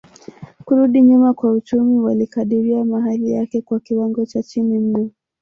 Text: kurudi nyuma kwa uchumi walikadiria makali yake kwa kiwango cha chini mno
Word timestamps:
kurudi 0.65 1.01
nyuma 1.01 1.33
kwa 1.33 1.51
uchumi 1.53 1.99
walikadiria 1.99 2.85
makali 2.85 3.31
yake 3.31 3.61
kwa 3.61 3.79
kiwango 3.79 4.25
cha 4.25 4.43
chini 4.43 4.79
mno 4.79 5.09